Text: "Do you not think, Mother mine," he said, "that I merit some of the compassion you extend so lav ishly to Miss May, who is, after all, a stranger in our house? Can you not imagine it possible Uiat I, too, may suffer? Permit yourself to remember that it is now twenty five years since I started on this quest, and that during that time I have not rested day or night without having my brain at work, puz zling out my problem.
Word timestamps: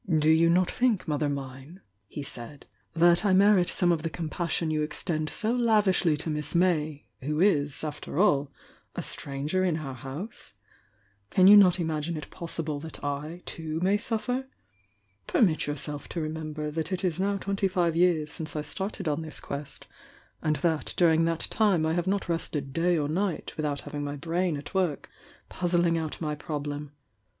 "Do 0.17 0.31
you 0.31 0.49
not 0.49 0.71
think, 0.71 1.07
Mother 1.07 1.29
mine," 1.29 1.79
he 2.07 2.23
said, 2.23 2.65
"that 2.95 3.23
I 3.23 3.33
merit 3.33 3.69
some 3.69 3.91
of 3.91 4.01
the 4.01 4.09
compassion 4.09 4.71
you 4.71 4.81
extend 4.81 5.29
so 5.29 5.51
lav 5.51 5.85
ishly 5.85 6.17
to 6.17 6.29
Miss 6.31 6.55
May, 6.55 7.05
who 7.21 7.39
is, 7.39 7.83
after 7.83 8.17
all, 8.17 8.51
a 8.95 9.03
stranger 9.03 9.63
in 9.63 9.77
our 9.77 9.93
house? 9.93 10.55
Can 11.29 11.45
you 11.45 11.55
not 11.55 11.79
imagine 11.79 12.17
it 12.17 12.31
possible 12.31 12.81
Uiat 12.81 13.03
I, 13.03 13.43
too, 13.45 13.79
may 13.81 13.95
suffer? 13.99 14.47
Permit 15.27 15.67
yourself 15.67 16.09
to 16.09 16.19
remember 16.19 16.71
that 16.71 16.91
it 16.91 17.03
is 17.03 17.19
now 17.19 17.37
twenty 17.37 17.67
five 17.67 17.95
years 17.95 18.31
since 18.31 18.55
I 18.55 18.63
started 18.63 19.07
on 19.07 19.21
this 19.21 19.39
quest, 19.39 19.85
and 20.41 20.55
that 20.55 20.95
during 20.97 21.25
that 21.25 21.41
time 21.51 21.85
I 21.85 21.93
have 21.93 22.07
not 22.07 22.27
rested 22.27 22.73
day 22.73 22.97
or 22.97 23.07
night 23.07 23.53
without 23.55 23.81
having 23.81 24.03
my 24.03 24.15
brain 24.15 24.57
at 24.57 24.73
work, 24.73 25.11
puz 25.51 25.79
zling 25.79 25.95
out 25.99 26.19
my 26.19 26.33
problem. 26.33 26.91